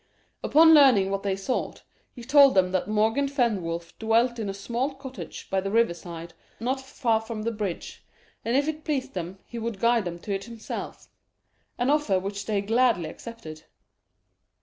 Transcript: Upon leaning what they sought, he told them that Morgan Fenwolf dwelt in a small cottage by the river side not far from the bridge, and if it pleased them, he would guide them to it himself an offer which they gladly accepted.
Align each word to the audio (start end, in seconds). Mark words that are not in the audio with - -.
Upon 0.43 0.73
leaning 0.73 1.11
what 1.11 1.21
they 1.21 1.35
sought, 1.35 1.83
he 2.15 2.23
told 2.23 2.55
them 2.55 2.71
that 2.71 2.87
Morgan 2.87 3.27
Fenwolf 3.27 3.93
dwelt 3.99 4.39
in 4.39 4.49
a 4.49 4.51
small 4.55 4.95
cottage 4.95 5.47
by 5.51 5.61
the 5.61 5.69
river 5.69 5.93
side 5.93 6.33
not 6.59 6.81
far 6.81 7.21
from 7.21 7.43
the 7.43 7.51
bridge, 7.51 8.03
and 8.43 8.57
if 8.57 8.67
it 8.67 8.83
pleased 8.83 9.13
them, 9.13 9.37
he 9.45 9.59
would 9.59 9.79
guide 9.79 10.05
them 10.05 10.17
to 10.17 10.33
it 10.33 10.45
himself 10.45 11.07
an 11.77 11.91
offer 11.91 12.19
which 12.19 12.47
they 12.47 12.61
gladly 12.61 13.09
accepted. 13.09 13.65